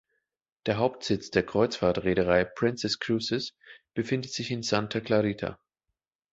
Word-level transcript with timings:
Der 0.65 0.77
Hauptsitz 0.79 1.29
der 1.29 1.45
Kreuzfahrt-Reederei 1.45 2.43
Princess 2.43 2.97
Cruises 2.97 3.53
befindet 3.93 4.33
sich 4.33 4.49
in 4.49 4.63
Santa 4.63 4.99
Clarita. 4.99 5.59